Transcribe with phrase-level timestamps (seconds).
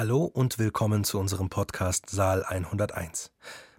[0.00, 3.32] Hallo und willkommen zu unserem Podcast Saal 101.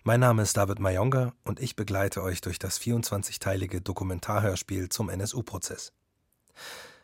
[0.04, 5.94] Mein Name ist David Mayonga und ich begleite euch durch das 24-teilige Dokumentarhörspiel zum NSU-Prozess.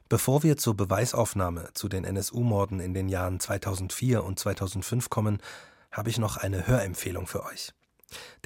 [0.08, 5.40] Bevor wir zur Beweisaufnahme zu den NSU-Morden in den Jahren 2004 und 2005 kommen,
[5.92, 7.74] habe ich noch eine Hörempfehlung für euch.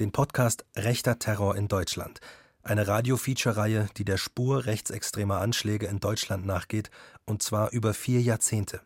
[0.00, 2.20] Den Podcast Rechter Terror in Deutschland,
[2.62, 6.90] eine Radio-Feature-Reihe, die der Spur rechtsextremer Anschläge in Deutschland nachgeht,
[7.26, 8.80] und zwar über vier Jahrzehnte.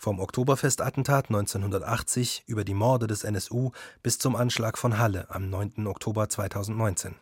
[0.00, 5.88] Vom Oktoberfestattentat 1980 über die Morde des NSU bis zum Anschlag von Halle am 9.
[5.88, 7.16] Oktober 2019.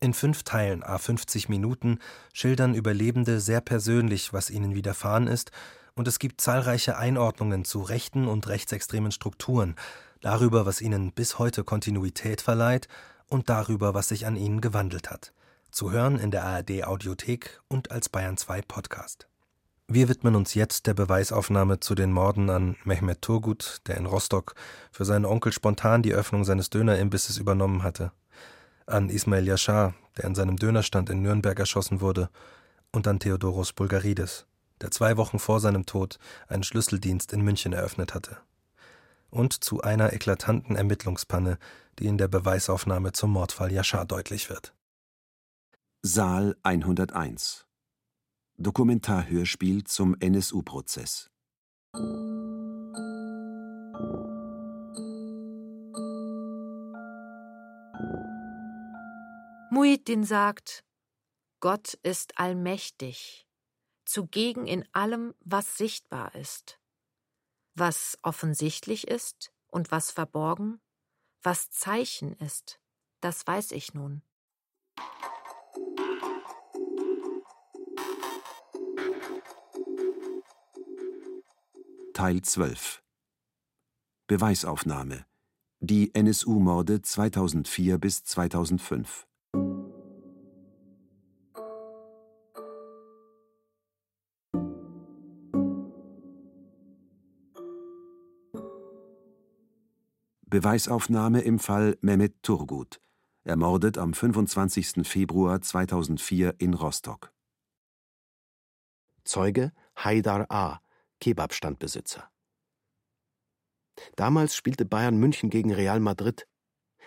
[0.00, 1.98] In fünf Teilen a 50 Minuten
[2.32, 5.50] schildern Überlebende sehr persönlich, was ihnen widerfahren ist,
[5.94, 9.76] und es gibt zahlreiche Einordnungen zu rechten und rechtsextremen Strukturen,
[10.22, 12.88] darüber, was ihnen bis heute Kontinuität verleiht
[13.28, 15.34] und darüber, was sich an ihnen gewandelt hat.
[15.70, 19.28] Zu hören in der ARD Audiothek und als Bayern 2 Podcast.
[19.94, 24.54] Wir widmen uns jetzt der Beweisaufnahme zu den Morden an Mehmet Turgut, der in Rostock
[24.90, 28.10] für seinen Onkel spontan die Öffnung seines Dönerimbisses übernommen hatte,
[28.86, 32.30] an Ismail Yashar, der in seinem Dönerstand in Nürnberg erschossen wurde,
[32.90, 34.46] und an Theodoros Bulgaridis,
[34.80, 36.18] der zwei Wochen vor seinem Tod
[36.48, 38.38] einen Schlüsseldienst in München eröffnet hatte.
[39.28, 41.58] Und zu einer eklatanten Ermittlungspanne,
[41.98, 44.72] die in der Beweisaufnahme zum Mordfall Yashar deutlich wird.
[46.00, 47.66] Saal 101
[48.56, 51.30] Dokumentarhörspiel zum NSU-Prozess.
[59.70, 60.84] Muhyiddin sagt,
[61.60, 63.48] Gott ist allmächtig,
[64.04, 66.78] zugegen in allem, was sichtbar ist.
[67.74, 70.80] Was offensichtlich ist und was verborgen,
[71.42, 72.80] was Zeichen ist,
[73.20, 74.22] das weiß ich nun.
[82.22, 83.02] Teil 12
[84.28, 85.26] Beweisaufnahme
[85.80, 89.26] Die NSU-Morde 2004 bis 2005
[100.46, 103.00] Beweisaufnahme im Fall Mehmet Turgut,
[103.42, 105.04] ermordet am 25.
[105.08, 107.32] Februar 2004 in Rostock.
[109.24, 110.81] Zeuge Haidar A.,
[111.22, 112.28] Kebabstandbesitzer.
[114.16, 116.48] Damals spielte Bayern München gegen Real Madrid.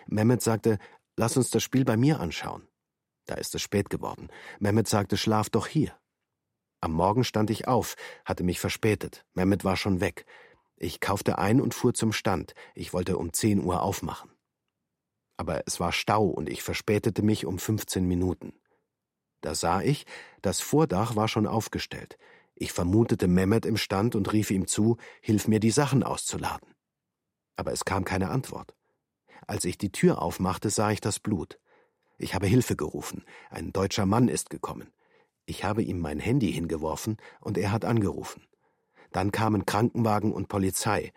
[0.08, 0.80] Mehmet sagte,
[1.18, 2.66] lass uns das Spiel bei mir anschauen.
[3.26, 4.30] Da ist es spät geworden.
[4.60, 6.00] Mehmet sagte, schlaf doch hier.
[6.80, 9.26] Am Morgen stand ich auf, hatte mich verspätet.
[9.34, 10.26] Mehmet war schon weg.
[10.78, 12.54] Ich kaufte ein und fuhr zum Stand.
[12.74, 14.32] Ich wollte um 10 Uhr aufmachen.
[15.36, 18.54] Aber es war Stau und ich verspätete mich um 15 Minuten.
[19.42, 20.06] Da sah ich,
[20.42, 22.18] das Vordach war schon aufgestellt.
[22.56, 26.74] Ich vermutete Mehmet im Stand und rief ihm zu, hilf mir die Sachen auszuladen.
[27.58, 28.74] Aber es kam keine Antwort.
[29.46, 31.60] Als ich die Tür aufmachte, sah ich das Blut.
[32.18, 33.26] Ich habe Hilfe gerufen.
[33.50, 34.94] Ein deutscher Mann ist gekommen.
[35.46, 38.48] Ich habe ihm mein Handy hingeworfen und er hat angerufen.
[39.12, 41.14] Dann kamen Krankenwagen und Polizei.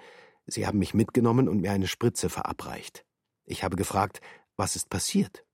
[0.47, 3.05] Sie haben mich mitgenommen und mir eine Spritze verabreicht.
[3.45, 4.21] Ich habe gefragt,
[4.57, 5.45] was ist passiert?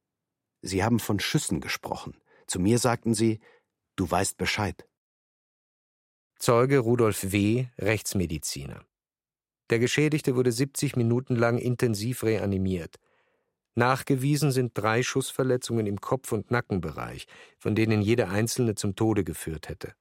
[0.63, 2.17] Sie haben von Schüssen gesprochen.
[2.47, 3.41] Zu mir sagten sie,
[3.97, 4.87] du weißt Bescheid.
[6.45, 8.85] Zeuge Rudolf W., Rechtsmediziner.
[9.71, 12.97] Der Geschädigte wurde 70 Minuten lang intensiv reanimiert.
[13.77, 19.71] Nachgewiesen sind drei Schussverletzungen im Kopf- und Nackenbereich, von denen jede einzelne zum Tode geführt
[19.71, 19.95] hätte.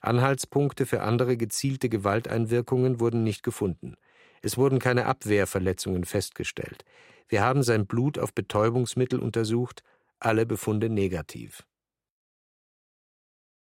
[0.00, 3.96] Anhaltspunkte für andere gezielte Gewalteinwirkungen wurden nicht gefunden.
[4.42, 6.84] Es wurden keine Abwehrverletzungen festgestellt.
[7.26, 9.82] Wir haben sein Blut auf Betäubungsmittel untersucht,
[10.20, 11.66] alle Befunde negativ.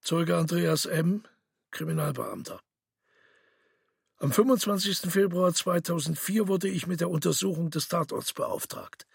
[0.01, 1.25] Zeuge Andreas M.,
[1.75, 2.61] Kriminalbeamter.
[4.19, 5.11] Am 25.
[5.13, 9.07] Februar 2004 wurde ich mit der Untersuchung des Tatorts beauftragt.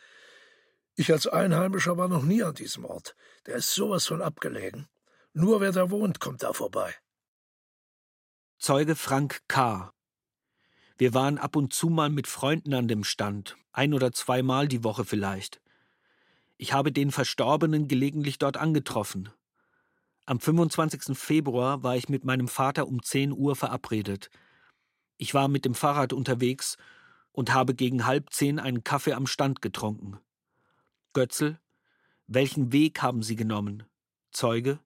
[0.95, 3.15] Ich als Einheimischer war noch nie an diesem Ort.
[3.45, 4.87] Der ist sowas von abgelegen.
[5.33, 6.93] Nur wer da wohnt, kommt da vorbei.
[8.57, 9.93] Zeuge Frank K.
[10.97, 14.83] Wir waren ab und zu mal mit Freunden an dem Stand, ein oder zweimal die
[14.83, 15.61] Woche vielleicht.
[16.57, 19.29] Ich habe den Verstorbenen gelegentlich dort angetroffen.
[20.29, 21.17] Am 25.
[21.17, 24.29] Februar war ich mit meinem Vater um 10 Uhr verabredet.
[25.17, 26.77] Ich war mit dem Fahrrad unterwegs
[27.31, 30.19] und habe gegen halb zehn einen Kaffee am Stand getrunken.
[31.13, 31.59] Götzel,
[32.27, 33.85] welchen Weg haben Sie genommen?
[34.29, 34.77] Zeuge,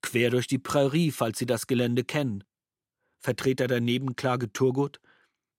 [0.00, 2.42] quer durch die Prärie, falls Sie das Gelände kennen.
[3.20, 5.02] Vertreter der Nebenklage Turgut,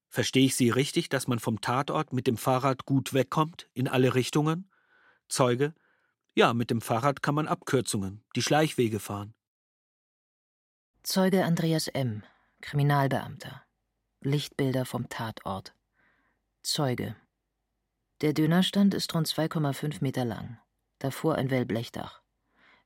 [0.10, 4.16] verstehe ich Sie richtig, dass man vom Tatort mit dem Fahrrad gut wegkommt, in alle
[4.16, 4.72] Richtungen?
[5.30, 5.76] Zeuge,
[6.36, 9.34] ja, mit dem Fahrrad kann man Abkürzungen, die Schleichwege fahren.
[11.04, 12.24] Zeuge Andreas M.,
[12.62, 13.64] Kriminalbeamter.
[14.22, 15.76] Lichtbilder vom Tatort.
[16.62, 17.16] Zeuge.
[18.22, 20.60] Der Dönerstand ist rund 2,5 Meter lang.
[21.00, 22.22] Davor ein Wellblechdach.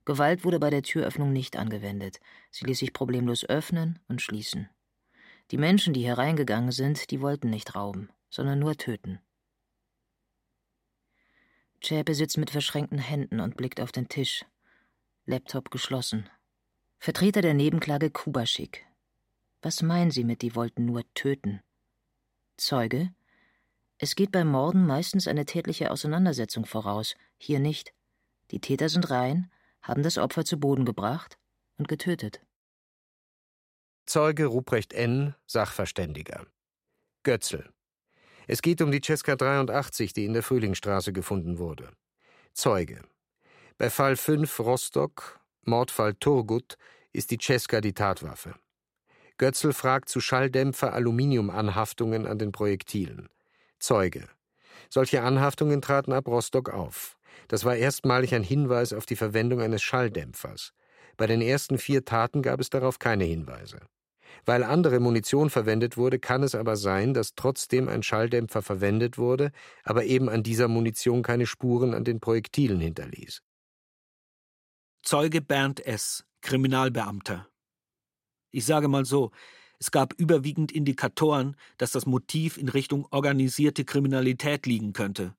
[0.03, 2.19] Gewalt wurde bei der Türöffnung nicht angewendet.
[2.49, 4.69] Sie ließ sich problemlos öffnen und schließen.
[5.51, 9.19] Die Menschen, die hereingegangen sind, die wollten nicht rauben, sondern nur töten.
[11.81, 14.45] Zschäpe sitzt mit verschränkten Händen und blickt auf den Tisch.
[15.25, 16.29] Laptop geschlossen.
[16.99, 18.85] Vertreter der Nebenklage Kubaschik.
[19.61, 21.61] Was meinen Sie mit, die wollten nur töten?
[22.57, 23.13] Zeuge.
[23.97, 27.93] Es geht beim Morden meistens eine tätliche Auseinandersetzung voraus, hier nicht.
[28.51, 29.51] Die Täter sind rein,
[29.81, 31.37] haben das Opfer zu Boden gebracht
[31.77, 32.41] und getötet.
[34.05, 36.47] Zeuge Ruprecht N., Sachverständiger.
[37.23, 37.73] Götzl.
[38.47, 41.89] Es geht um die Cesca 83, die in der Frühlingsstraße gefunden wurde.
[42.53, 43.01] Zeuge.
[43.77, 46.77] Bei Fall 5 Rostock, Mordfall Turgut,
[47.11, 48.55] ist die Cesca die Tatwaffe.
[49.37, 53.27] Götzl fragt zu Schalldämpfer-Aluminiumanhaftungen an den Projektilen.
[53.79, 54.29] Zeuge.
[54.89, 57.17] Solche Anhaftungen traten ab Rostock auf.
[57.49, 60.71] Das war erstmalig ein Hinweis auf die Verwendung eines Schalldämpfers.
[61.17, 63.81] Bei den ersten vier Taten gab es darauf keine Hinweise.
[64.45, 69.51] Weil andere Munition verwendet wurde, kann es aber sein, dass trotzdem ein Schalldämpfer verwendet wurde,
[69.83, 73.41] aber eben an dieser Munition keine Spuren an den Projektilen hinterließ.
[75.03, 77.47] Zeuge Bernd S., Kriminalbeamter.
[78.51, 79.31] Ich sage mal so,
[79.79, 85.35] es gab überwiegend Indikatoren, dass das Motiv in Richtung organisierte Kriminalität liegen könnte.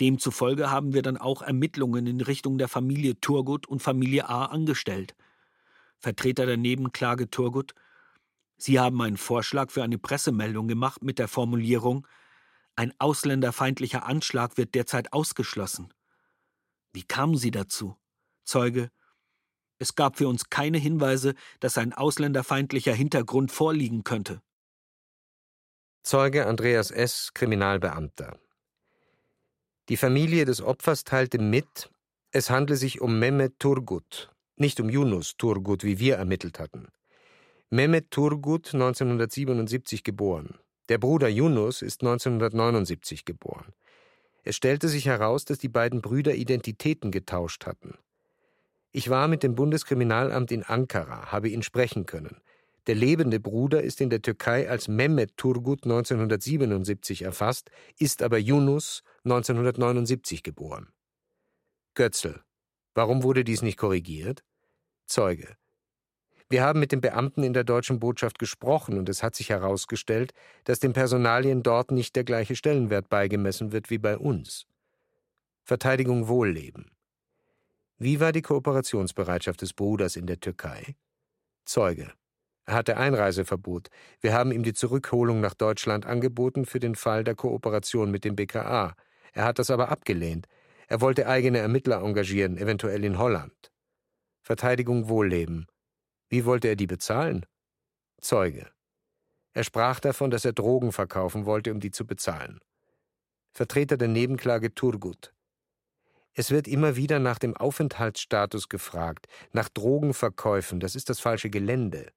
[0.00, 5.14] Demzufolge haben wir dann auch Ermittlungen in Richtung der Familie Turgut und Familie A angestellt.
[5.98, 7.74] Vertreter der Nebenklage Turgut,
[8.64, 12.06] Sie haben einen Vorschlag für eine Pressemeldung gemacht mit der Formulierung
[12.76, 15.92] Ein ausländerfeindlicher Anschlag wird derzeit ausgeschlossen.
[16.92, 17.96] Wie kamen Sie dazu?
[18.44, 18.92] Zeuge
[19.80, 24.40] Es gab für uns keine Hinweise, dass ein ausländerfeindlicher Hintergrund vorliegen könnte.
[26.04, 28.38] Zeuge Andreas S., Kriminalbeamter.
[29.88, 31.90] Die Familie des Opfers teilte mit,
[32.30, 36.86] es handle sich um Mehmet Turgut, nicht um Yunus Turgut, wie wir ermittelt hatten.
[37.74, 40.58] Mehmet Turgut 1977 geboren.
[40.90, 43.72] Der Bruder Yunus ist 1979 geboren.
[44.44, 47.96] Es stellte sich heraus, dass die beiden Brüder Identitäten getauscht hatten.
[48.90, 52.42] Ich war mit dem Bundeskriminalamt in Ankara, habe ihn sprechen können.
[52.88, 59.02] Der lebende Bruder ist in der Türkei als Mehmet Turgut 1977 erfasst, ist aber Yunus
[59.24, 60.92] 1979 geboren.
[61.94, 62.42] Götzl.
[62.92, 64.44] Warum wurde dies nicht korrigiert?
[65.06, 65.56] Zeuge.
[66.52, 70.34] Wir haben mit den Beamten in der deutschen Botschaft gesprochen und es hat sich herausgestellt,
[70.64, 74.66] dass den Personalien dort nicht der gleiche Stellenwert beigemessen wird wie bei uns.
[75.62, 76.90] Verteidigung Wohlleben.
[77.96, 80.94] Wie war die Kooperationsbereitschaft des Bruders in der Türkei?
[81.64, 82.12] Zeuge.
[82.66, 83.88] Er hatte Einreiseverbot.
[84.20, 88.36] Wir haben ihm die Zurückholung nach Deutschland angeboten für den Fall der Kooperation mit dem
[88.36, 88.94] BKA.
[89.32, 90.48] Er hat das aber abgelehnt.
[90.86, 93.72] Er wollte eigene Ermittler engagieren, eventuell in Holland.
[94.42, 95.66] Verteidigung Wohlleben.
[96.32, 97.44] Wie wollte er die bezahlen?
[98.22, 98.72] Zeuge.
[99.52, 102.58] Er sprach davon, dass er Drogen verkaufen wollte, um die zu bezahlen.
[103.52, 105.34] Vertreter der Nebenklage Turgut.
[106.32, 112.10] Es wird immer wieder nach dem Aufenthaltsstatus gefragt, nach Drogenverkäufen, das ist das falsche Gelände.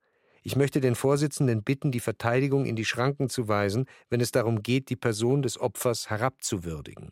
[0.43, 4.63] Ich möchte den Vorsitzenden bitten, die Verteidigung in die Schranken zu weisen, wenn es darum
[4.63, 7.09] geht, die Person des Opfers herabzuwürdigen.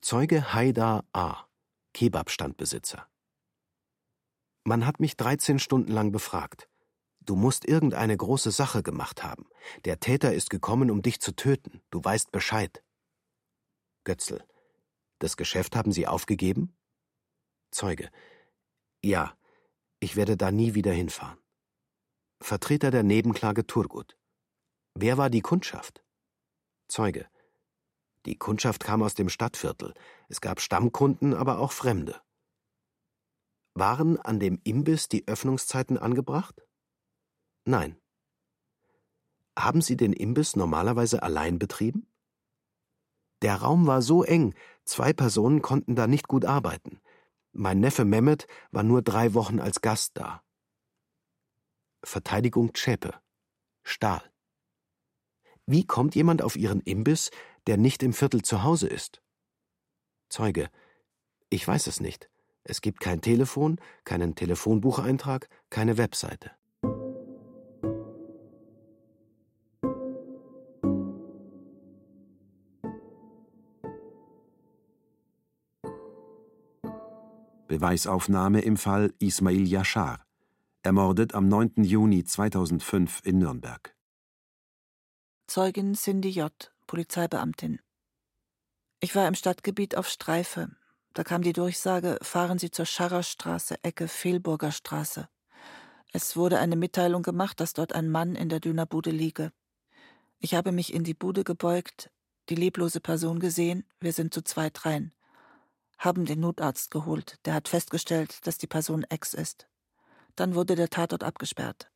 [0.00, 1.48] Zeuge Haidar A.,
[1.92, 3.08] Kebabstandbesitzer.
[4.64, 6.68] Man hat mich 13 Stunden lang befragt.
[7.20, 9.46] Du musst irgendeine große Sache gemacht haben.
[9.84, 11.82] Der Täter ist gekommen, um dich zu töten.
[11.90, 12.82] Du weißt Bescheid.
[14.04, 14.42] Götzl.
[15.18, 16.76] Das Geschäft haben Sie aufgegeben?
[17.70, 18.10] Zeuge.
[19.02, 19.36] Ja,
[20.00, 21.38] ich werde da nie wieder hinfahren.
[22.40, 24.18] Vertreter der Nebenklage Turgut.
[24.94, 26.04] Wer war die Kundschaft?
[26.88, 27.26] Zeuge.
[28.26, 29.94] Die Kundschaft kam aus dem Stadtviertel.
[30.28, 32.20] Es gab Stammkunden, aber auch Fremde.
[33.74, 36.64] Waren an dem Imbiss die Öffnungszeiten angebracht?
[37.64, 38.00] Nein.
[39.58, 42.08] Haben Sie den Imbiss normalerweise allein betrieben?
[43.42, 44.54] Der Raum war so eng,
[44.84, 47.00] zwei Personen konnten da nicht gut arbeiten.
[47.52, 50.42] Mein Neffe Mehmet war nur drei Wochen als Gast da.
[52.02, 53.20] Verteidigung Zschäpe.
[53.82, 54.22] Stahl.
[55.66, 57.30] Wie kommt jemand auf Ihren Imbiss,
[57.66, 59.22] der nicht im Viertel zu Hause ist?
[60.28, 60.70] Zeuge.
[61.48, 62.30] Ich weiß es nicht.
[62.64, 66.50] Es gibt kein Telefon, keinen Telefonbucheintrag, keine Webseite.
[77.68, 80.24] Beweisaufnahme im Fall Ismail Yashar,
[80.82, 81.84] ermordet am 9.
[81.84, 83.94] Juni 2005 in Nürnberg
[85.48, 86.52] Zeugin Cindy J.,
[86.86, 87.80] Polizeibeamtin.
[89.00, 90.74] Ich war im Stadtgebiet auf Streife.
[91.14, 95.28] Da kam die Durchsage, fahren Sie zur Scharrerstraße, Ecke Fehlburger Straße.
[96.12, 99.52] Es wurde eine Mitteilung gemacht, dass dort ein Mann in der Dönerbude liege.
[100.40, 102.10] Ich habe mich in die Bude gebeugt,
[102.48, 105.12] die leblose Person gesehen, wir sind zu zweit rein.
[105.98, 109.68] Haben den Notarzt geholt, der hat festgestellt, dass die Person Ex ist.
[110.34, 111.92] Dann wurde der Tatort abgesperrt.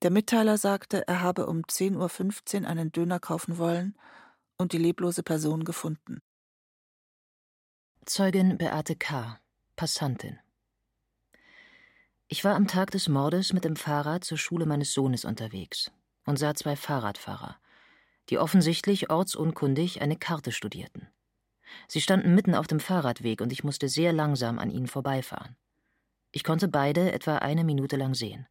[0.00, 3.98] Der Mitteiler sagte, er habe um 10.15 Uhr einen Döner kaufen wollen
[4.56, 6.22] und die leblose Person gefunden.
[8.08, 9.38] Zeugin Beate K.,
[9.76, 10.38] Passantin.
[12.26, 15.90] Ich war am Tag des Mordes mit dem Fahrrad zur Schule meines Sohnes unterwegs
[16.24, 17.58] und sah zwei Fahrradfahrer,
[18.30, 21.08] die offensichtlich ortsunkundig eine Karte studierten.
[21.86, 25.56] Sie standen mitten auf dem Fahrradweg und ich musste sehr langsam an ihnen vorbeifahren.
[26.32, 28.48] Ich konnte beide etwa eine Minute lang sehen,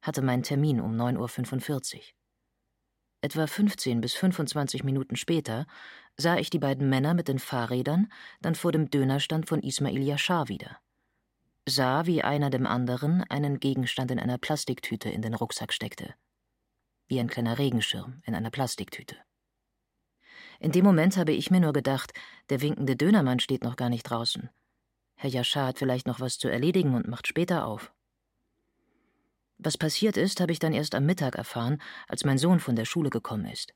[0.00, 2.02] hatte meinen Termin um 9.45 Uhr.
[3.20, 5.66] Etwa 15 bis 25 Minuten später
[6.16, 10.48] sah ich die beiden Männer mit den Fahrrädern dann vor dem Dönerstand von Ismail Yashar
[10.48, 10.78] wieder.
[11.66, 16.14] Sah, wie einer dem anderen einen Gegenstand in einer Plastiktüte in den Rucksack steckte.
[17.08, 19.16] Wie ein kleiner Regenschirm in einer Plastiktüte.
[20.60, 22.12] In dem Moment habe ich mir nur gedacht,
[22.50, 24.50] der winkende Dönermann steht noch gar nicht draußen.
[25.16, 27.92] Herr Yashar hat vielleicht noch was zu erledigen und macht später auf.
[29.58, 32.84] Was passiert ist, habe ich dann erst am Mittag erfahren, als mein Sohn von der
[32.84, 33.72] Schule gekommen ist.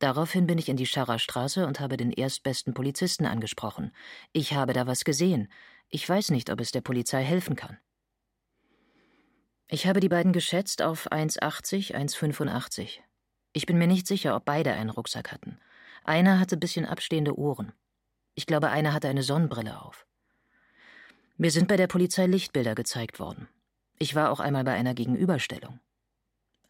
[0.00, 3.92] Daraufhin bin ich in die Scharrer Straße und habe den erstbesten Polizisten angesprochen.
[4.32, 5.52] Ich habe da was gesehen.
[5.90, 7.78] Ich weiß nicht, ob es der Polizei helfen kann.
[9.68, 13.00] Ich habe die beiden geschätzt auf 1,80, 1,85.
[13.52, 15.60] Ich bin mir nicht sicher, ob beide einen Rucksack hatten.
[16.02, 17.72] Einer hatte bisschen abstehende Ohren.
[18.34, 20.06] Ich glaube, einer hatte eine Sonnenbrille auf.
[21.36, 23.48] Mir sind bei der Polizei Lichtbilder gezeigt worden.
[23.98, 25.78] Ich war auch einmal bei einer Gegenüberstellung.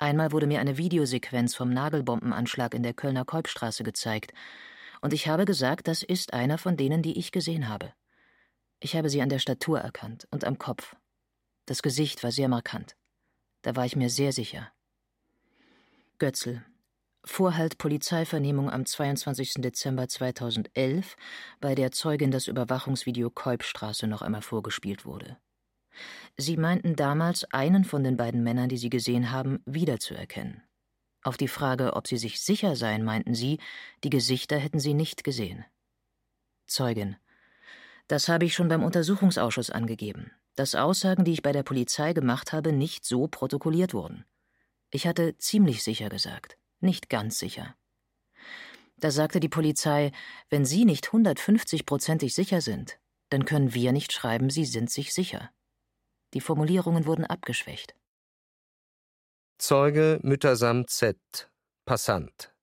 [0.01, 4.33] Einmal wurde mir eine Videosequenz vom Nagelbombenanschlag in der Kölner Kolbstraße gezeigt,
[5.03, 7.93] und ich habe gesagt, das ist einer von denen, die ich gesehen habe.
[8.81, 10.97] Ich habe sie an der Statur erkannt und am Kopf.
[11.67, 12.97] Das Gesicht war sehr markant.
[13.61, 14.73] Da war ich mir sehr sicher.
[16.19, 16.65] Götzl.
[17.23, 19.57] Vorhalt Polizeivernehmung am 22.
[19.59, 21.15] Dezember 2011,
[21.61, 25.37] bei der Zeugin das Überwachungsvideo Kolbstraße noch einmal vorgespielt wurde.
[26.37, 30.63] Sie meinten damals, einen von den beiden Männern, die Sie gesehen haben, wiederzuerkennen.
[31.23, 33.59] Auf die Frage, ob Sie sich sicher seien, meinten Sie,
[34.05, 35.65] die Gesichter hätten Sie nicht gesehen.
[36.67, 37.17] Zeugin.
[38.09, 42.53] Das habe ich schon beim Untersuchungsausschuss angegeben, dass Aussagen, die ich bei der Polizei gemacht
[42.53, 44.25] habe, nicht so protokolliert wurden.
[44.91, 47.77] Ich hatte ziemlich sicher gesagt, nicht ganz sicher.
[48.97, 50.13] Da sagte die Polizei,
[50.49, 55.51] wenn Sie nicht 150-prozentig sicher sind, dann können wir nicht schreiben, Sie sind sich sicher.
[56.35, 57.95] Die Formulierungen wurden abgeschwächt.
[59.59, 61.19] Zeuge Müttersam Z.
[61.85, 62.55] Passant.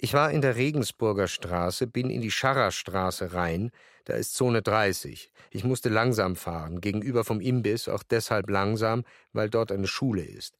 [0.00, 3.72] Ich war in der Regensburger Straße, bin in die Scharrerstraße rein,
[4.04, 5.32] da ist Zone 30.
[5.50, 10.56] Ich musste langsam fahren, gegenüber vom Imbiss auch deshalb langsam, weil dort eine Schule ist.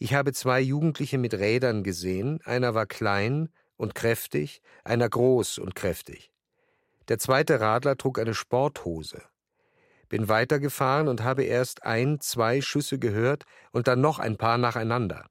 [0.00, 5.76] Ich habe zwei Jugendliche mit Rädern gesehen, einer war klein und kräftig, einer groß und
[5.76, 6.32] kräftig.
[7.06, 9.22] Der zweite Radler trug eine Sporthose
[10.14, 15.26] bin weitergefahren und habe erst ein, zwei Schüsse gehört und dann noch ein paar nacheinander.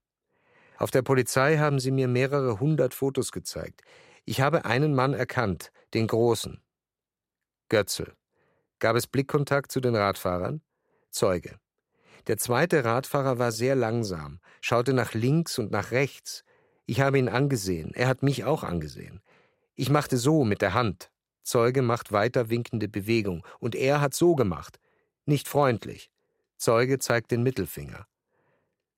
[0.77, 3.83] Auf der Polizei haben sie mir mehrere hundert Fotos gezeigt.
[4.25, 6.61] Ich habe einen Mann erkannt, den Großen.
[7.69, 8.13] Götzel.
[8.79, 10.61] Gab es Blickkontakt zu den Radfahrern?
[11.11, 11.59] Zeuge.
[12.27, 16.43] Der zweite Radfahrer war sehr langsam, schaute nach links und nach rechts.
[16.85, 19.21] Ich habe ihn angesehen, er hat mich auch angesehen.
[19.75, 21.09] Ich machte so mit der Hand.
[21.43, 24.79] Zeuge macht weiter winkende Bewegung, und er hat so gemacht.
[25.25, 26.09] Nicht freundlich.
[26.57, 28.07] Zeuge zeigt den Mittelfinger.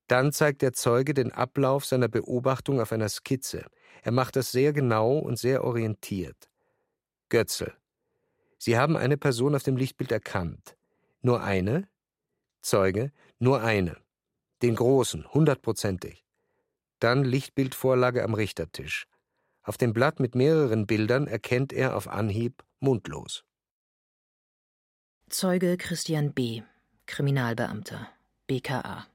[0.08, 3.66] Dann zeigt der Zeuge den Ablauf seiner Beobachtung auf einer Skizze.
[4.04, 6.50] Er macht das sehr genau und sehr orientiert.
[7.30, 7.74] Götzel.
[8.60, 10.78] Sie haben eine Person auf dem Lichtbild erkannt.
[11.22, 11.88] Nur eine?
[12.62, 13.12] Zeuge.
[13.40, 13.98] Nur eine.
[14.62, 16.24] Den großen, hundertprozentig.
[17.00, 19.08] Dann Lichtbildvorlage am Richtertisch.
[19.66, 23.44] Auf dem Blatt mit mehreren Bildern erkennt er auf Anhieb mundlos.
[25.28, 26.62] Zeuge Christian B.,
[27.08, 28.08] Kriminalbeamter,
[28.46, 29.08] BKA.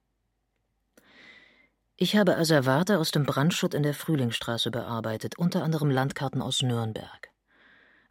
[1.96, 7.28] Ich habe Asservate aus dem Brandschutt in der Frühlingsstraße bearbeitet, unter anderem Landkarten aus Nürnberg.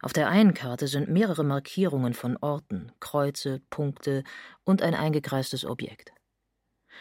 [0.00, 4.24] Auf der einen Karte sind mehrere Markierungen von Orten, Kreuze, Punkte
[4.64, 6.12] und ein eingekreistes Objekt.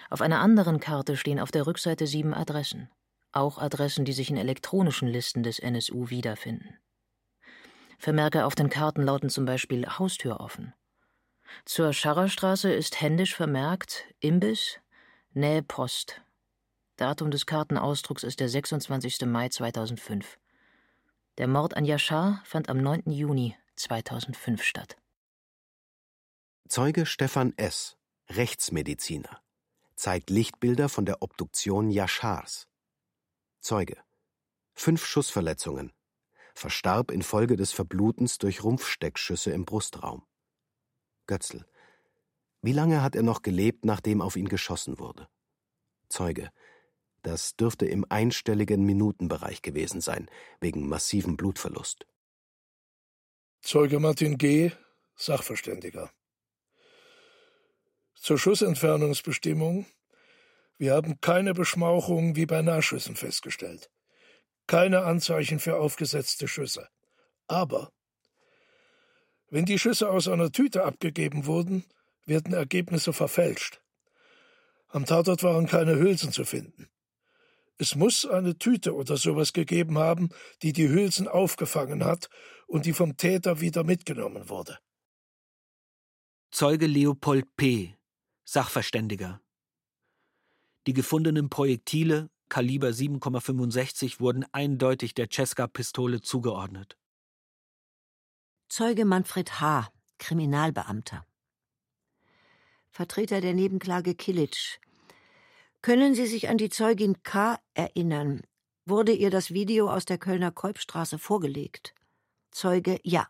[0.10, 2.90] Auf einer anderen Karte stehen auf der Rückseite sieben Adressen
[3.32, 6.78] auch Adressen, die sich in elektronischen Listen des NSU wiederfinden.
[7.98, 10.74] Vermerke auf den Karten lauten zum Beispiel Haustür offen.
[11.66, 14.80] Zur Scharrerstraße ist händisch vermerkt Imbiss,
[15.34, 16.22] Nähe Post.
[16.96, 19.22] Datum des Kartenausdrucks ist der 26.
[19.26, 20.38] Mai 2005.
[21.38, 23.12] Der Mord an Yashar fand am 9.
[23.12, 24.98] Juni 2005 statt.
[26.68, 27.98] Zeuge Stefan S.,
[28.30, 29.42] Rechtsmediziner,
[29.96, 32.68] zeigt Lichtbilder von der Obduktion Yashars.
[33.60, 33.98] Zeuge.
[34.74, 35.92] Fünf Schussverletzungen.
[36.54, 40.26] Verstarb infolge des Verblutens durch Rumpfsteckschüsse im Brustraum.
[41.28, 41.66] Götzl.
[42.62, 45.28] Wie lange hat er noch gelebt, nachdem auf ihn geschossen wurde?
[46.10, 46.52] Zeuge.
[47.22, 50.30] Das dürfte im einstelligen Minutenbereich gewesen sein,
[50.62, 52.08] wegen massivem Blutverlust.
[53.62, 54.72] Zeuge Martin G.,
[55.16, 56.12] Sachverständiger.
[58.16, 59.86] Zur Schussentfernungsbestimmung.
[60.80, 63.92] Wir haben keine Beschmauchung wie bei Nahschüssen festgestellt.
[64.66, 66.88] Keine Anzeichen für aufgesetzte Schüsse.
[67.48, 67.92] Aber
[69.50, 71.84] wenn die Schüsse aus einer Tüte abgegeben wurden,
[72.26, 73.82] werden Ergebnisse verfälscht.
[74.88, 76.88] Am Tatort waren keine Hülsen zu finden.
[77.78, 80.30] Es muss eine Tüte oder sowas gegeben haben,
[80.62, 82.30] die die Hülsen aufgefangen hat
[82.68, 84.80] und die vom Täter wieder mitgenommen wurde.
[86.52, 87.98] Zeuge Leopold P.,
[88.46, 89.42] Sachverständiger.
[90.88, 96.98] Die gefundenen Projektile, Kaliber 7,65, wurden eindeutig der Cesca-Pistole zugeordnet.
[98.70, 101.26] Zeuge Manfred H., Kriminalbeamter.
[102.90, 104.80] Vertreter der Nebenklage Kilic.
[105.82, 107.60] Können Sie sich an die Zeugin K.
[107.74, 108.42] erinnern?
[108.86, 111.94] Wurde ihr das Video aus der Kölner Kolbstraße vorgelegt?
[112.52, 113.28] Zeuge Ja.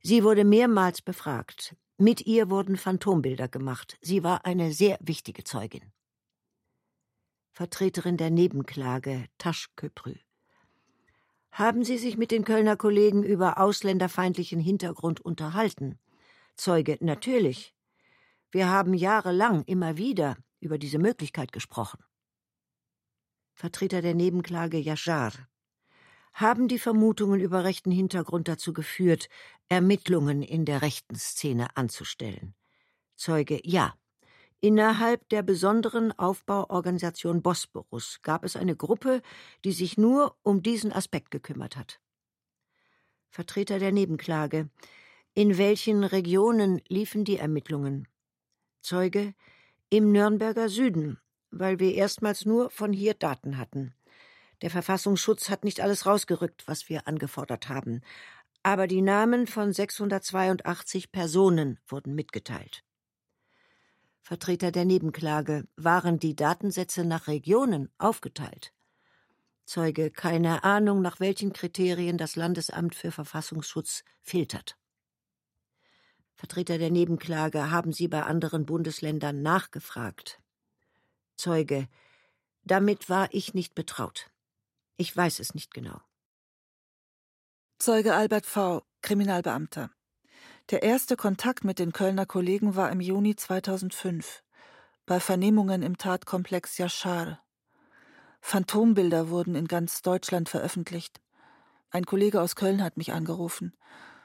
[0.00, 1.76] Sie wurde mehrmals befragt.
[1.96, 3.98] Mit ihr wurden Phantombilder gemacht.
[4.02, 5.92] Sie war eine sehr wichtige Zeugin.
[7.54, 10.16] Vertreterin der Nebenklage, Taschköprü.
[11.52, 16.00] Haben Sie sich mit den Kölner Kollegen über ausländerfeindlichen Hintergrund unterhalten?
[16.56, 17.72] Zeuge, natürlich.
[18.50, 22.02] Wir haben jahrelang immer wieder über diese Möglichkeit gesprochen.
[23.52, 25.32] Vertreter der Nebenklage Yashar.
[26.32, 29.28] Haben die Vermutungen über rechten Hintergrund dazu geführt,
[29.68, 32.56] Ermittlungen in der rechten Szene anzustellen?
[33.14, 33.94] Zeuge Ja.
[34.64, 39.20] Innerhalb der besonderen Aufbauorganisation Bosporus gab es eine Gruppe,
[39.62, 42.00] die sich nur um diesen Aspekt gekümmert hat.
[43.28, 44.70] Vertreter der Nebenklage.
[45.34, 48.08] In welchen Regionen liefen die Ermittlungen?
[48.80, 49.34] Zeuge
[49.90, 51.18] im Nürnberger Süden,
[51.50, 53.94] weil wir erstmals nur von hier Daten hatten.
[54.62, 58.00] Der Verfassungsschutz hat nicht alles rausgerückt, was wir angefordert haben,
[58.62, 62.82] aber die Namen von 682 Personen wurden mitgeteilt.
[64.24, 68.72] Vertreter der Nebenklage waren die Datensätze nach Regionen aufgeteilt.
[69.66, 74.78] Zeuge keine Ahnung, nach welchen Kriterien das Landesamt für Verfassungsschutz filtert.
[76.36, 80.40] Vertreter der Nebenklage, haben Sie bei anderen Bundesländern nachgefragt?
[81.36, 81.86] Zeuge,
[82.62, 84.30] damit war ich nicht betraut.
[84.96, 86.00] Ich weiß es nicht genau.
[87.78, 89.90] Zeuge Albert V., Kriminalbeamter.
[90.70, 94.42] Der erste Kontakt mit den Kölner Kollegen war im Juni 2005
[95.04, 97.38] bei Vernehmungen im Tatkomplex Yashar.
[98.40, 101.20] Phantombilder wurden in ganz Deutschland veröffentlicht.
[101.90, 103.74] Ein Kollege aus Köln hat mich angerufen.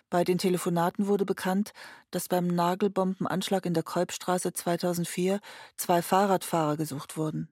[0.09, 1.73] Bei den Telefonaten wurde bekannt,
[2.09, 5.41] dass beim Nagelbombenanschlag in der Kolbstraße 2004
[5.75, 7.49] zwei Fahrradfahrer gesucht wurden.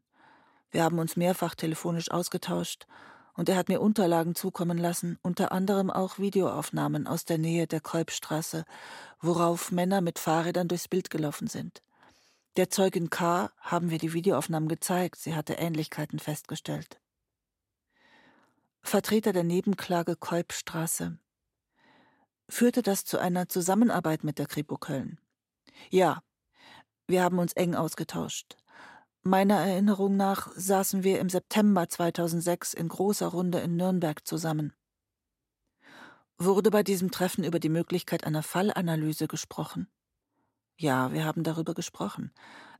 [0.72, 2.88] Wir haben uns mehrfach telefonisch ausgetauscht
[3.38, 7.80] und er hat mir Unterlagen zukommen lassen, unter anderem auch Videoaufnahmen aus der Nähe der
[7.80, 8.66] Kolbstraße,
[9.22, 11.82] worauf Männer mit Fahrrädern durchs Bild gelaufen sind.
[12.58, 13.52] Der Zeugin K.
[13.60, 17.00] haben wir die Videoaufnahmen gezeigt, sie hatte Ähnlichkeiten festgestellt.
[18.82, 21.20] Vertreter der Nebenklage Kolbstraße
[22.50, 25.20] Führte das zu einer Zusammenarbeit mit der Kripo Köln?
[25.90, 26.24] Ja,
[27.06, 28.56] wir haben uns eng ausgetauscht.
[29.28, 34.72] Meiner Erinnerung nach saßen wir im September 2006 in großer Runde in Nürnberg zusammen.
[36.38, 39.90] Wurde bei diesem Treffen über die Möglichkeit einer Fallanalyse gesprochen?
[40.78, 42.32] Ja, wir haben darüber gesprochen.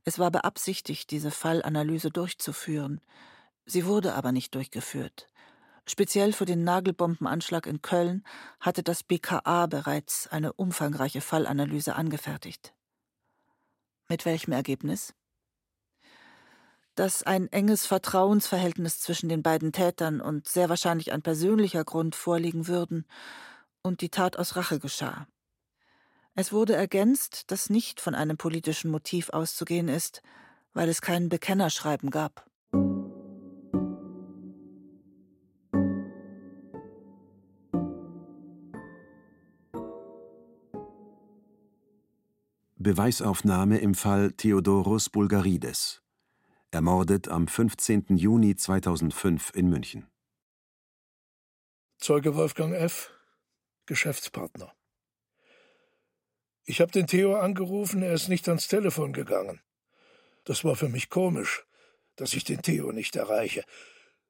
[0.04, 3.02] Es war beabsichtigt, diese Fallanalyse durchzuführen.
[3.66, 5.28] Sie wurde aber nicht durchgeführt.
[5.86, 8.24] Speziell für den Nagelbombenanschlag in Köln
[8.58, 12.72] hatte das BKA bereits eine umfangreiche Fallanalyse angefertigt.
[14.08, 15.12] Mit welchem Ergebnis?
[16.98, 22.66] Dass ein enges Vertrauensverhältnis zwischen den beiden Tätern und sehr wahrscheinlich ein persönlicher Grund vorliegen
[22.66, 23.06] würden
[23.82, 25.28] und die Tat aus Rache geschah.
[26.34, 30.22] Es wurde ergänzt, dass nicht von einem politischen Motiv auszugehen ist,
[30.74, 32.50] weil es kein Bekennerschreiben gab.
[42.74, 46.02] Beweisaufnahme im Fall Theodoros Bulgarides.
[46.70, 48.16] Ermordet am 15.
[48.16, 50.06] Juni 2005 in München.
[51.98, 53.10] Zeuge Wolfgang F.,
[53.86, 54.72] Geschäftspartner.
[56.64, 59.60] Ich habe den Theo angerufen, er ist nicht ans Telefon gegangen.
[60.44, 61.64] Das war für mich komisch,
[62.16, 63.64] dass ich den Theo nicht erreiche.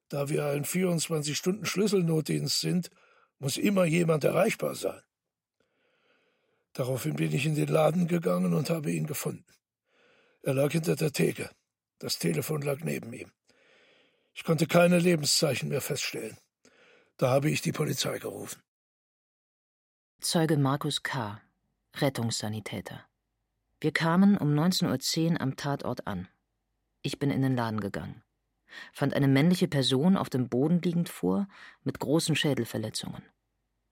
[0.07, 2.89] Da wir ein 24-Stunden-Schlüsselnotdienst sind,
[3.39, 5.01] muss immer jemand erreichbar sein.
[6.73, 9.45] Daraufhin bin ich in den Laden gegangen und habe ihn gefunden.
[10.41, 11.49] Er lag hinter der Theke.
[11.99, 13.31] Das Telefon lag neben ihm.
[14.33, 16.37] Ich konnte keine Lebenszeichen mehr feststellen.
[17.17, 18.61] Da habe ich die Polizei gerufen.
[20.21, 21.41] Zeuge Markus K.,
[21.97, 23.05] Rettungssanitäter.
[23.81, 26.29] Wir kamen um 19.10 Uhr am Tatort an.
[27.01, 28.23] Ich bin in den Laden gegangen,
[28.93, 31.47] fand eine männliche Person auf dem Boden liegend vor,
[31.83, 33.23] mit großen Schädelverletzungen.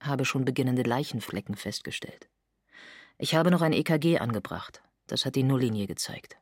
[0.01, 2.29] Habe schon beginnende Leichenflecken festgestellt.
[3.17, 4.83] Ich habe noch ein EKG angebracht.
[5.07, 6.37] Das hat die Nulllinie gezeigt.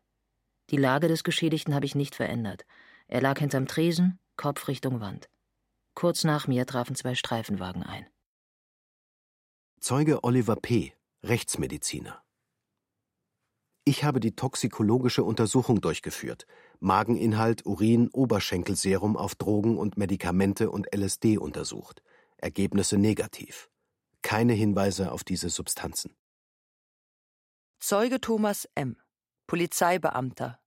[0.71, 2.65] Die Lage des Geschädigten habe ich nicht verändert.
[3.07, 5.29] Er lag hinterm Tresen, Kopf Richtung Wand.
[5.93, 8.05] Kurz nach mir trafen zwei Streifenwagen ein.
[9.79, 12.21] Zeuge Oliver P., Rechtsmediziner.
[13.87, 16.47] Ich habe die toxikologische Untersuchung durchgeführt.
[16.79, 22.01] Mageninhalt, Urin, Oberschenkelserum auf Drogen und Medikamente und LSD untersucht.
[22.37, 23.69] Ergebnisse negativ.
[24.23, 26.15] Keine Hinweise auf diese Substanzen.
[27.79, 28.97] Zeuge Thomas M.,
[29.47, 30.59] Polizeibeamter.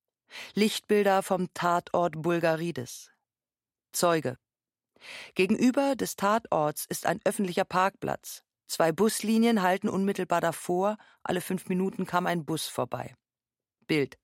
[0.55, 3.11] Lichtbilder vom Tatort Bulgarides.
[3.93, 4.39] Zeuge.
[5.35, 8.43] Gegenüber des Tatorts ist ein öffentlicher Parkplatz.
[8.67, 13.17] Zwei Buslinien halten unmittelbar davor, alle fünf Minuten kam ein Bus vorbei.
[13.87, 14.19] Bild.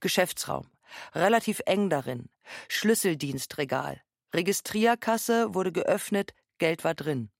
[0.00, 0.70] Geschäftsraum.
[1.14, 2.30] Relativ eng darin.
[2.68, 4.02] Schlüsseldienstregal.
[4.34, 7.30] Registrierkasse wurde geöffnet, Geld war drin.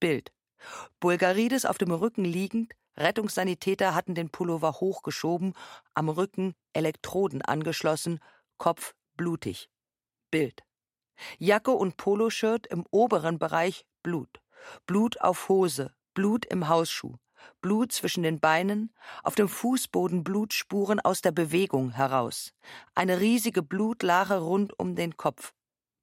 [0.00, 0.32] Bild.
[1.00, 5.54] Bulgarides auf dem Rücken liegend, Rettungssanitäter hatten den Pullover hochgeschoben,
[5.94, 8.20] am Rücken Elektroden angeschlossen,
[8.58, 9.68] Kopf blutig.
[10.30, 10.62] Bild.
[11.38, 14.40] Jacke und Poloshirt im oberen Bereich Blut.
[14.86, 17.16] Blut auf Hose, Blut im Hausschuh,
[17.60, 22.52] Blut zwischen den Beinen, auf dem Fußboden Blutspuren aus der Bewegung heraus,
[22.94, 25.52] eine riesige Blutlache rund um den Kopf,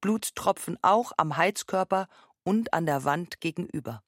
[0.01, 2.07] Blutstropfen auch am Heizkörper
[2.43, 4.03] und an der Wand gegenüber.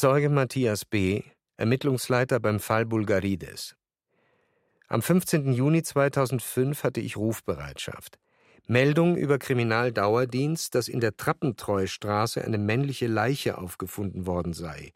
[0.00, 1.24] Zeuge Matthias B.,
[1.56, 3.74] Ermittlungsleiter beim Fall Bulgarides.
[4.86, 5.52] Am 15.
[5.52, 8.20] Juni 2005 hatte ich Rufbereitschaft.
[8.68, 14.92] Meldung über Kriminaldauerdienst, dass in der Trappentreustraße eine männliche Leiche aufgefunden worden sei.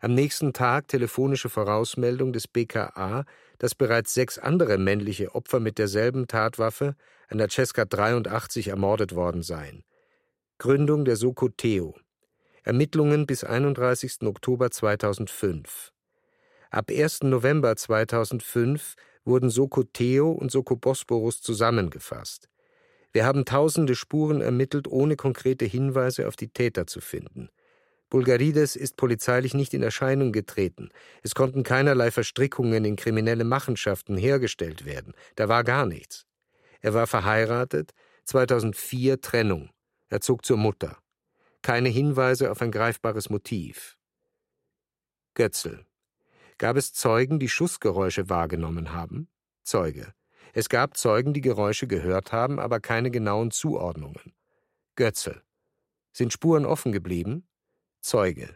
[0.00, 3.26] Am nächsten Tag telefonische Vorausmeldung des BKA,
[3.58, 6.96] dass bereits sechs andere männliche Opfer mit derselben Tatwaffe,
[7.28, 9.84] einer Cesca 83, ermordet worden seien.
[10.56, 11.94] Gründung der Soko Theo.
[12.66, 14.22] Ermittlungen bis 31.
[14.22, 15.92] Oktober 2005.
[16.72, 17.22] Ab 1.
[17.22, 22.48] November 2005 wurden Soko Theo und Soko Bosporus zusammengefasst.
[23.12, 27.50] Wir haben tausende Spuren ermittelt, ohne konkrete Hinweise auf die Täter zu finden.
[28.10, 30.88] Bulgarides ist polizeilich nicht in Erscheinung getreten.
[31.22, 35.14] Es konnten keinerlei Verstrickungen in kriminelle Machenschaften hergestellt werden.
[35.36, 36.26] Da war gar nichts.
[36.80, 37.92] Er war verheiratet,
[38.24, 39.70] 2004 Trennung.
[40.08, 40.98] Er zog zur Mutter.
[41.66, 43.98] Keine Hinweise auf ein greifbares Motiv.
[45.34, 45.84] Götzl.
[46.58, 49.26] Gab es Zeugen, die Schussgeräusche wahrgenommen haben?
[49.64, 50.14] Zeuge.
[50.52, 54.36] Es gab Zeugen, die Geräusche gehört haben, aber keine genauen Zuordnungen.
[54.94, 55.42] Götzel.
[56.12, 57.48] Sind Spuren offen geblieben?
[58.00, 58.54] Zeuge.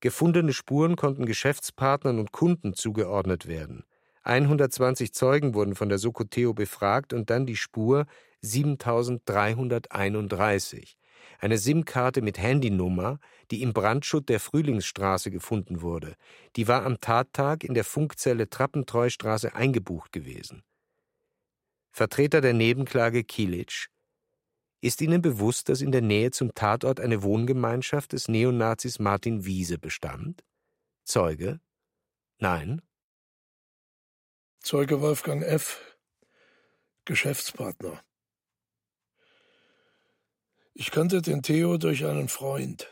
[0.00, 3.84] Gefundene Spuren konnten Geschäftspartnern und Kunden zugeordnet werden.
[4.22, 8.06] 120 Zeugen wurden von der Sokoteo befragt und dann die Spur
[8.40, 10.96] 7331,
[11.40, 13.18] eine SIM-Karte mit Handynummer,
[13.50, 16.14] die im Brandschutt der Frühlingsstraße gefunden wurde.
[16.56, 20.62] Die war am Tattag in der Funkzelle Trappentreustraße eingebucht gewesen.
[21.92, 23.88] Vertreter der Nebenklage Kilic,
[24.84, 29.78] ist Ihnen bewusst, dass in der Nähe zum Tatort eine Wohngemeinschaft des Neonazis Martin Wiese
[29.78, 30.44] bestand?
[31.04, 31.58] Zeuge?
[32.38, 32.82] Nein.
[34.60, 35.96] Zeuge Wolfgang F.,
[37.06, 38.02] Geschäftspartner.
[40.76, 42.88] Ich kannte den Theo durch einen Freund.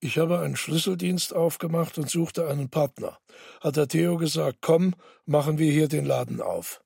[0.00, 3.18] Ich habe einen Schlüsseldienst aufgemacht und suchte einen Partner.
[3.60, 4.94] Hat der Theo gesagt, komm,
[5.26, 6.82] machen wir hier den Laden auf.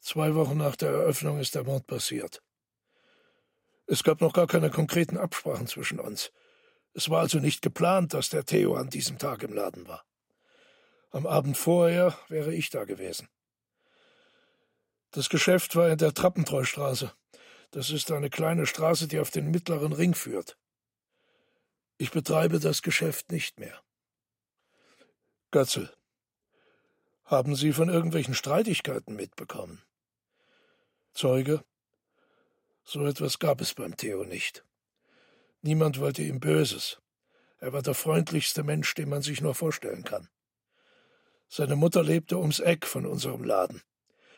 [0.00, 2.42] Zwei Wochen nach der Eröffnung ist der Mord passiert.
[3.86, 6.30] Es gab noch gar keine konkreten Absprachen zwischen uns.
[6.92, 10.04] Es war also nicht geplant, dass der Theo an diesem Tag im Laden war.
[11.12, 13.28] Am Abend vorher wäre ich da gewesen.
[15.12, 17.10] Das Geschäft war in der Trappentreustraße.
[17.72, 20.58] Das ist eine kleine Straße, die auf den mittleren Ring führt.
[21.98, 23.80] Ich betreibe das Geschäft nicht mehr.
[25.50, 25.94] Götzel.
[27.24, 29.82] Haben Sie von irgendwelchen Streitigkeiten mitbekommen?
[31.14, 31.64] Zeuge
[32.82, 34.64] So etwas gab es beim Theo nicht.
[35.62, 37.00] Niemand wollte ihm Böses.
[37.58, 40.28] Er war der freundlichste Mensch, den man sich nur vorstellen kann.
[41.48, 43.82] Seine Mutter lebte ums Eck von unserem Laden.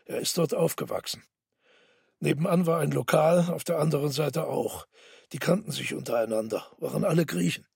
[0.04, 1.22] Er ist dort aufgewachsen.
[2.22, 4.86] Nebenan war ein Lokal, auf der anderen Seite auch.
[5.32, 7.66] Die kannten sich untereinander, waren alle Griechen.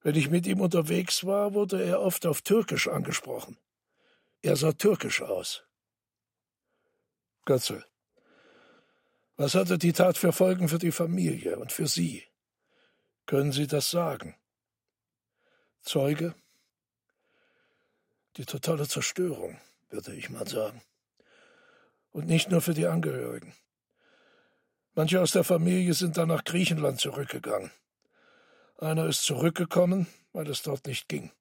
[0.00, 3.58] Wenn ich mit ihm unterwegs war, wurde er oft auf Türkisch angesprochen.
[4.40, 5.64] Er sah türkisch aus.
[7.44, 7.84] Götzel.
[9.36, 12.24] Was hatte die Tat für Folgen für die Familie und für Sie?
[13.26, 14.34] Können Sie das sagen?
[15.82, 16.34] Zeuge?
[18.38, 20.80] Die totale Zerstörung, würde ich mal sagen.
[22.14, 23.52] Und nicht nur für die Angehörigen.
[24.94, 27.72] Manche aus der Familie sind dann nach Griechenland zurückgegangen.
[28.78, 31.32] Einer ist zurückgekommen, weil es dort nicht ging.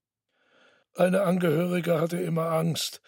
[0.95, 3.01] Eine Angehörige hatte immer Angst,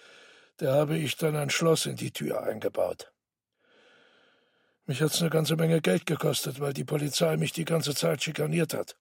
[0.59, 3.11] der habe ich dann ein Schloss in die Tür eingebaut.
[4.85, 8.75] Mich hat's eine ganze Menge Geld gekostet, weil die Polizei mich die ganze Zeit schikaniert
[8.75, 8.95] hat.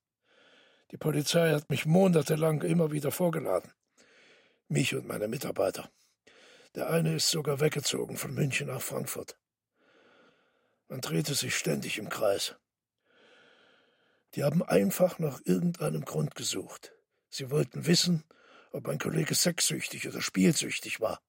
[0.89, 3.71] Die Polizei hat mich monatelang immer wieder vorgeladen.
[4.67, 5.87] Mich und meine Mitarbeiter.
[6.75, 9.37] Der eine ist sogar weggezogen von München nach Frankfurt.
[10.89, 12.55] Man drehte sich ständig im Kreis.
[14.33, 16.93] Die haben einfach nach irgendeinem Grund gesucht.
[17.29, 18.25] Sie wollten wissen,
[18.73, 21.21] ob ein Kollege sexsüchtig oder spielsüchtig war.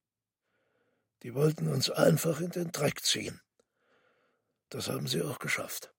[1.23, 3.41] Die wollten uns einfach in den Dreck ziehen.
[4.69, 5.93] Das haben sie auch geschafft.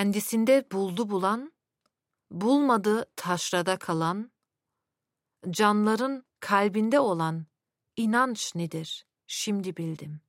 [0.00, 1.52] Kendisinde buldu bulan,
[2.30, 4.32] bulmadı taşrada kalan,
[5.50, 7.46] canların kalbinde olan
[7.96, 10.20] inanç nedir şimdi bildim.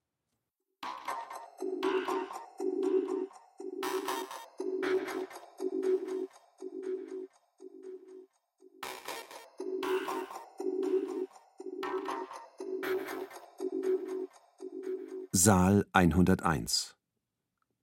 [15.34, 17.01] Saal 101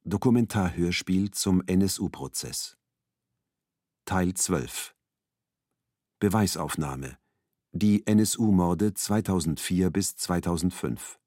[0.09, 2.79] Dokumentarhörspiel zum NSU-Prozess
[4.07, 4.95] Teil 12
[6.19, 7.19] Beweisaufnahme.
[7.73, 11.18] Die NSU-Morde 2004 bis 2005